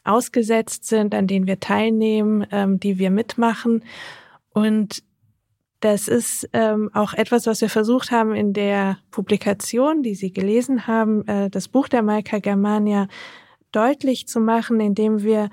[0.04, 3.84] ausgesetzt sind, an denen wir teilnehmen, ähm, die wir mitmachen.
[4.52, 5.02] Und
[5.80, 10.86] das ist ähm, auch etwas, was wir versucht haben in der Publikation, die Sie gelesen
[10.86, 13.08] haben, äh, das Buch der Maika Germania
[13.72, 15.50] deutlich zu machen, indem wir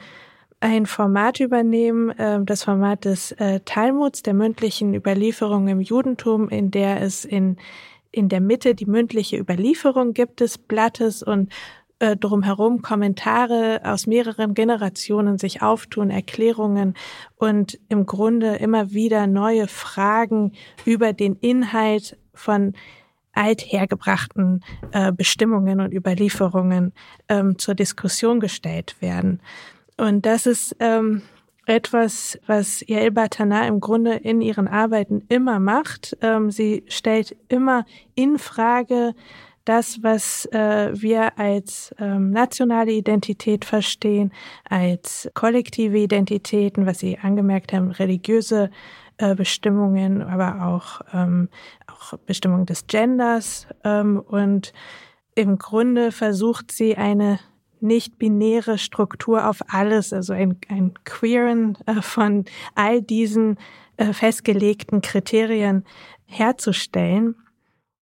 [0.62, 6.72] ein Format übernehmen, äh, das Format des äh, Talmuds, der mündlichen Überlieferung im Judentum, in
[6.72, 7.58] der es in,
[8.12, 11.52] in der Mitte die mündliche Überlieferung gibt des Blattes und
[12.02, 16.96] äh, drumherum Kommentare aus mehreren Generationen sich auftun, Erklärungen
[17.38, 22.74] und im Grunde immer wieder neue Fragen über den Inhalt von
[23.34, 26.92] althergebrachten äh, Bestimmungen und Überlieferungen
[27.30, 29.40] ähm, zur Diskussion gestellt werden.
[29.96, 31.22] Und das ist ähm,
[31.68, 36.18] etwas, was Yael Batana im Grunde in ihren Arbeiten immer macht.
[36.22, 37.86] Ähm, sie stellt immer
[38.16, 39.14] in Frage,
[39.66, 44.32] das, was äh, wir als ähm, nationale Identität verstehen,
[44.70, 48.70] als kollektive Identitäten, was Sie angemerkt haben, religiöse
[49.18, 51.50] äh, Bestimmungen, aber auch, ähm,
[51.88, 53.68] auch Bestimmungen des Genders.
[53.84, 54.74] Ähm, und
[55.36, 57.40] im Grunde versucht sie eine
[57.82, 62.46] nicht-binäre Struktur auf alles, also ein, ein Queeren äh, von
[62.76, 63.58] all diesen
[63.98, 65.86] äh, festgelegten Kriterien
[66.26, 67.36] herzustellen.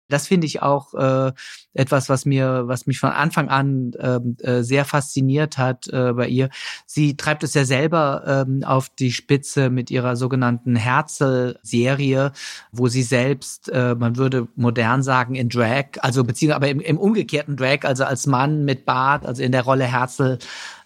[0.08, 1.32] Das finde ich auch äh,
[1.74, 6.28] etwas, was mir, was mich von Anfang an ähm, äh, sehr fasziniert hat äh, bei
[6.28, 6.48] ihr.
[6.86, 12.32] Sie treibt es ja selber ähm, auf die Spitze mit ihrer sogenannten Herzl-Serie,
[12.72, 16.98] wo sie selbst, äh, man würde modern sagen, in Drag, also beziehungsweise aber im, im
[16.98, 20.38] umgekehrten Drag, also als Mann mit Bart, also in der Rolle Herzl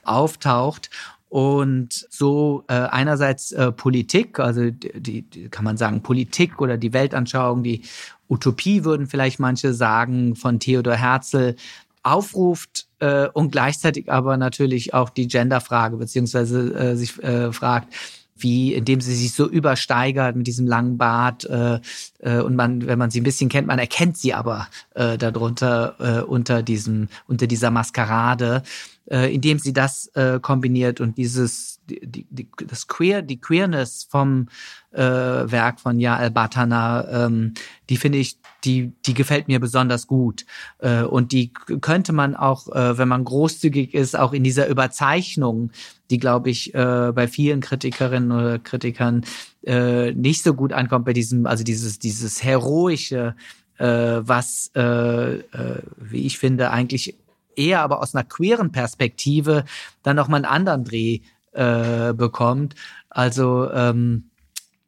[0.05, 0.91] auftaucht
[1.33, 6.93] und so äh, einerseits äh, Politik, also die, die kann man sagen Politik oder die
[6.93, 7.85] Weltanschauung, die
[8.33, 11.55] Utopie würden vielleicht manche sagen von Theodor Herzl
[12.03, 17.93] aufruft äh, und gleichzeitig aber natürlich auch die Genderfrage beziehungsweise äh, sich äh, fragt,
[18.35, 21.79] wie, indem sie sich so übersteigert mit diesem langen Bart äh,
[22.21, 25.95] äh, und man, wenn man sie ein bisschen kennt, man erkennt sie aber äh, darunter
[26.01, 28.63] äh, unter diesem unter dieser Maskerade
[29.11, 34.49] äh, indem sie das äh, kombiniert und dieses die, die, das Queer, die Queerness vom
[34.93, 37.55] äh, Werk von Yael Batana, ähm,
[37.89, 40.47] die finde ich, die, die gefällt mir besonders gut.
[40.79, 45.71] Äh, und die könnte man auch, äh, wenn man großzügig ist, auch in dieser Überzeichnung,
[46.11, 49.25] die, glaube ich, äh, bei vielen Kritikerinnen oder Kritikern
[49.65, 53.35] äh, nicht so gut ankommt, bei diesem, also dieses, dieses heroische,
[53.79, 57.17] äh, was, äh, äh, wie ich finde, eigentlich
[57.57, 59.65] eher aber aus einer queeren Perspektive
[60.03, 61.21] dann nochmal einen anderen Dreh
[61.53, 62.75] äh, bekommt.
[63.11, 64.31] Also ähm,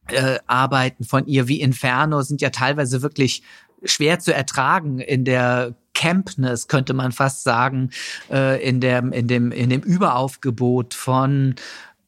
[0.09, 3.42] äh, Arbeiten von ihr wie Inferno sind ja teilweise wirklich
[3.85, 7.90] schwer zu ertragen in der Campness, könnte man fast sagen,
[8.31, 11.55] äh, in, dem, in, dem, in dem Überaufgebot von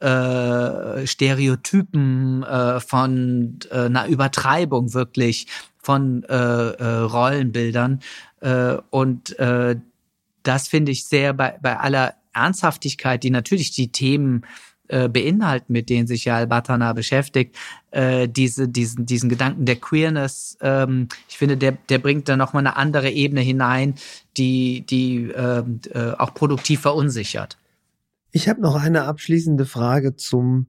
[0.00, 5.46] äh, Stereotypen, äh, von äh, einer Übertreibung wirklich,
[5.78, 8.00] von äh, äh, Rollenbildern.
[8.40, 9.76] Äh, und äh,
[10.46, 14.44] das finde ich sehr bei, bei aller Ernsthaftigkeit, die natürlich die Themen
[14.88, 17.56] äh, beinhalten, mit denen sich ja Al-Batana beschäftigt,
[17.90, 22.64] äh, diese, diesen, diesen Gedanken der Queerness, ähm, ich finde, der, der bringt da nochmal
[22.64, 23.94] eine andere Ebene hinein,
[24.36, 27.58] die, die ähm, äh, auch produktiv verunsichert.
[28.30, 30.66] Ich habe noch eine abschließende Frage zum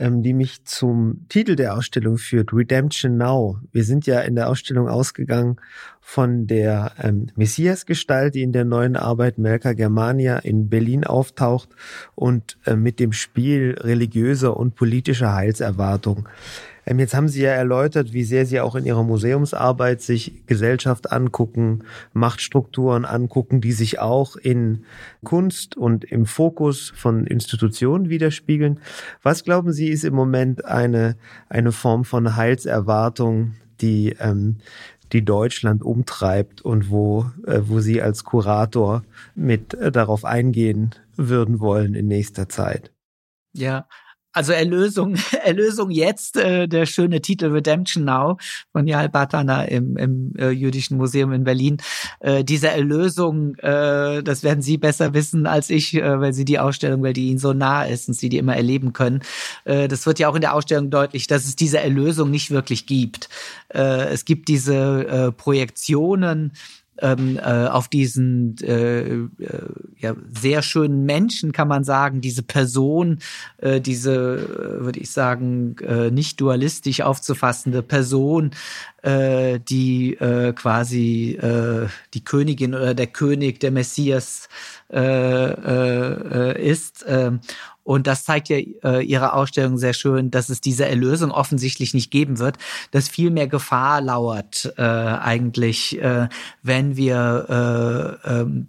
[0.00, 3.58] ähm, die mich zum Titel der Ausstellung führt, Redemption Now.
[3.70, 5.56] Wir sind ja in der Ausstellung ausgegangen
[6.00, 11.68] von der ähm, Messias-Gestalt, die in der neuen Arbeit Melka Germania in Berlin auftaucht
[12.14, 16.28] und äh, mit dem Spiel religiöser und politischer Heilserwartung.
[16.90, 21.12] Ähm, jetzt haben Sie ja erläutert, wie sehr Sie auch in Ihrer Museumsarbeit sich Gesellschaft
[21.12, 24.84] angucken, Machtstrukturen angucken, die sich auch in
[25.24, 28.80] Kunst und im Fokus von Institutionen widerspiegeln.
[29.22, 31.16] Was glauben Sie, ist im Moment eine,
[31.48, 34.56] eine Form von Heilserwartung, die ähm,
[35.12, 39.02] die Deutschland umtreibt und wo, äh, wo Sie als Kurator
[39.34, 42.92] mit äh, darauf eingehen würden wollen in nächster Zeit?
[43.52, 43.86] Ja,
[44.32, 48.38] also Erlösung, Erlösung jetzt, äh, der schöne Titel Redemption Now
[48.72, 51.78] von Jal Batana im, im äh, Jüdischen Museum in Berlin.
[52.20, 56.58] Äh, diese Erlösung, äh, das werden Sie besser wissen als ich, äh, weil Sie die
[56.58, 59.20] Ausstellung, weil die Ihnen so nah ist und Sie die immer erleben können.
[59.64, 62.86] Äh, das wird ja auch in der Ausstellung deutlich, dass es diese Erlösung nicht wirklich
[62.86, 63.28] gibt.
[63.68, 66.52] Äh, es gibt diese äh, Projektionen,
[66.98, 69.28] ähm, äh, auf diesen äh, äh,
[69.98, 73.18] ja, sehr schönen Menschen, kann man sagen, diese Person,
[73.58, 78.50] äh, diese, äh, würde ich sagen, äh, nicht dualistisch aufzufassende Person,
[79.02, 80.18] die
[80.56, 81.38] quasi
[82.12, 84.50] die Königin oder der König, der Messias
[86.58, 87.06] ist.
[87.82, 92.10] Und das zeigt ja äh, Ihre Ausstellung sehr schön, dass es diese Erlösung offensichtlich nicht
[92.10, 92.56] geben wird,
[92.90, 96.28] dass viel mehr Gefahr lauert äh, eigentlich, äh,
[96.62, 98.68] wenn wir äh, ähm,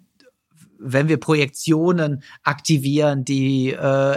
[0.83, 3.75] wenn wir Projektionen aktivieren, die äh,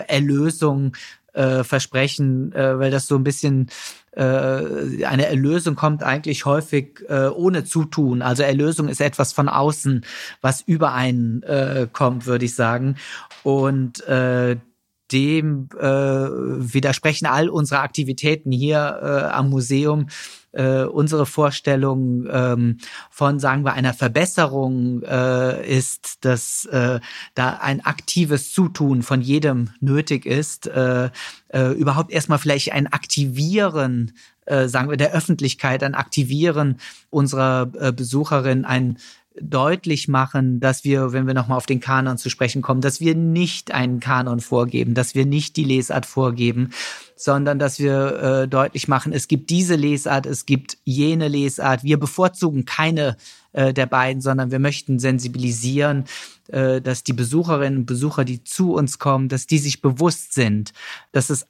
[0.09, 0.97] Erlösung
[1.34, 3.68] äh, versprechen, äh, weil das so ein bisschen
[4.12, 8.22] äh, eine Erlösung kommt eigentlich häufig äh, ohne Zutun.
[8.22, 10.05] Also Erlösung ist etwas von außen,
[10.40, 12.97] was über einen äh, kommt, würde ich sagen.
[13.42, 14.57] Und äh,
[15.14, 20.08] dem äh, widersprechen all unsere Aktivitäten hier äh, am Museum.
[20.52, 22.78] Äh, unsere Vorstellung ähm,
[23.10, 27.00] von, sagen wir, einer Verbesserung äh, ist, dass äh,
[27.34, 31.10] da ein aktives Zutun von jedem nötig ist, äh,
[31.48, 34.12] äh, überhaupt erstmal vielleicht ein Aktivieren,
[34.46, 36.78] äh, sagen wir, der Öffentlichkeit, ein Aktivieren
[37.10, 38.98] unserer äh, Besucherin, ein
[39.41, 43.14] deutlich machen, dass wir, wenn wir nochmal auf den Kanon zu sprechen kommen, dass wir
[43.16, 46.70] nicht einen Kanon vorgeben, dass wir nicht die Lesart vorgeben,
[47.16, 51.82] sondern dass wir äh, deutlich machen, es gibt diese Lesart, es gibt jene Lesart.
[51.82, 53.16] Wir bevorzugen keine
[53.53, 56.05] äh, der beiden, sondern wir möchten sensibilisieren,
[56.49, 60.72] äh, dass die Besucherinnen und Besucher, die zu uns kommen, dass die sich bewusst sind,
[61.11, 61.47] dass es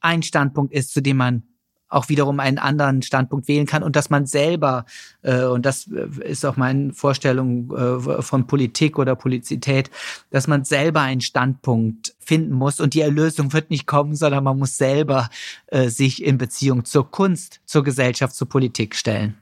[0.00, 1.42] ein Standpunkt ist, zu dem man
[1.88, 4.84] auch wiederum einen anderen Standpunkt wählen kann und dass man selber,
[5.22, 9.90] äh, und das äh, ist auch meine Vorstellung äh, von Politik oder Polizität,
[10.30, 14.58] dass man selber einen Standpunkt finden muss und die Erlösung wird nicht kommen, sondern man
[14.58, 15.30] muss selber
[15.68, 19.38] äh, sich in Beziehung zur Kunst, zur Gesellschaft, zur Politik stellen.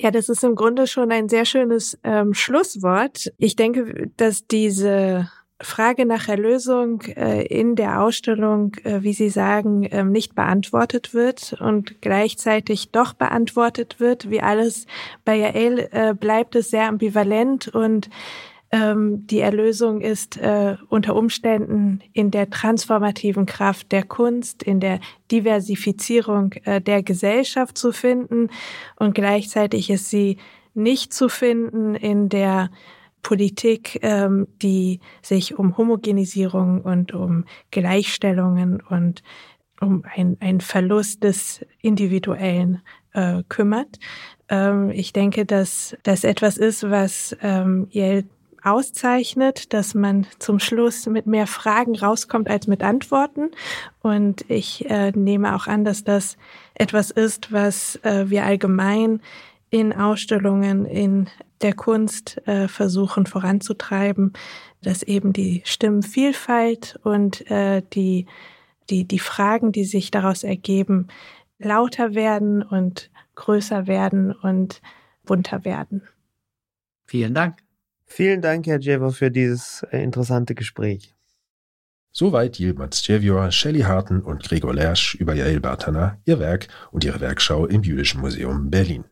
[0.00, 3.32] Ja, das ist im Grunde schon ein sehr schönes ähm, Schlusswort.
[3.38, 5.30] Ich denke, dass diese
[5.64, 11.56] Frage nach Erlösung äh, in der Ausstellung, äh, wie Sie sagen, äh, nicht beantwortet wird
[11.60, 14.30] und gleichzeitig doch beantwortet wird.
[14.30, 14.86] Wie alles
[15.24, 18.10] bei Jael äh, bleibt es sehr ambivalent und
[18.70, 20.38] ähm, die Erlösung ist
[20.88, 25.00] unter Umständen in der transformativen Kraft der Kunst, in der
[25.30, 28.50] Diversifizierung der Gesellschaft zu finden
[28.96, 30.38] und gleichzeitig ist sie
[30.74, 32.70] nicht zu finden in der
[33.24, 39.24] Politik, ähm, die sich um Homogenisierung und um Gleichstellungen und
[39.80, 43.98] um ein, ein Verlust des Individuellen äh, kümmert.
[44.48, 48.24] Ähm, ich denke, dass das etwas ist, was ähm, Yale
[48.62, 53.50] auszeichnet, dass man zum Schluss mit mehr Fragen rauskommt als mit Antworten.
[54.00, 56.38] Und ich äh, nehme auch an, dass das
[56.74, 59.20] etwas ist, was äh, wir allgemein
[59.68, 61.28] in Ausstellungen, in
[61.64, 64.34] der Kunst äh, versuchen voranzutreiben,
[64.82, 68.26] dass eben die Stimmenvielfalt und äh, die,
[68.90, 71.08] die, die Fragen, die sich daraus ergeben,
[71.58, 74.82] lauter werden und größer werden und
[75.24, 76.02] bunter werden.
[77.06, 77.58] Vielen Dank.
[78.06, 81.14] Vielen Dank, Herr Jever, für dieses äh, interessante Gespräch.
[82.12, 87.20] Soweit Yilmaz Cevior, Shelley Harten und Gregor Lersch über Yael Bartana, ihr Werk und ihre
[87.20, 89.04] Werkschau im Jüdischen Museum Berlin.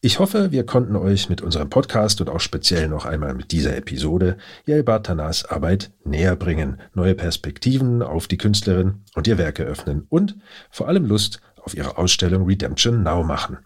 [0.00, 3.76] Ich hoffe, wir konnten euch mit unserem Podcast und auch speziell noch einmal mit dieser
[3.76, 10.06] Episode Yelba Tanas Arbeit näher bringen, neue Perspektiven auf die Künstlerin und ihr Werk eröffnen
[10.08, 10.36] und
[10.70, 13.58] vor allem Lust auf ihre Ausstellung Redemption Now machen.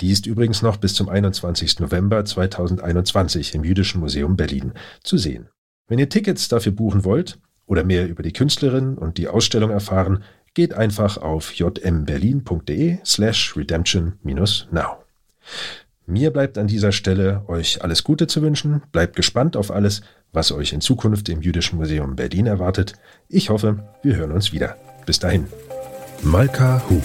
[0.00, 1.80] Die ist übrigens noch bis zum 21.
[1.80, 5.48] November 2021 im Jüdischen Museum Berlin zu sehen.
[5.88, 10.22] Wenn ihr Tickets dafür buchen wollt oder mehr über die Künstlerin und die Ausstellung erfahren,
[10.54, 15.01] geht einfach auf jmberlin.de slash redemption-now.
[16.06, 18.82] Mir bleibt an dieser Stelle euch alles Gute zu wünschen.
[18.90, 22.94] Bleibt gespannt auf alles, was euch in Zukunft im Jüdischen Museum Berlin erwartet.
[23.28, 24.76] Ich hoffe, wir hören uns wieder.
[25.06, 25.46] Bis dahin.
[26.22, 27.00] Malka Hu,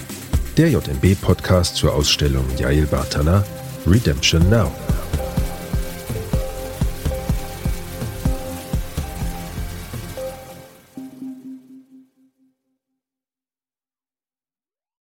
[0.58, 3.44] der JMB-Podcast zur Ausstellung Yael Bartana
[3.86, 4.72] Redemption Now.